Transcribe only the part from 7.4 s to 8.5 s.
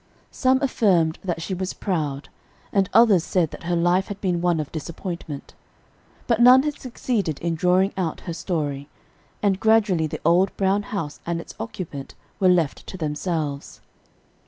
drawing out her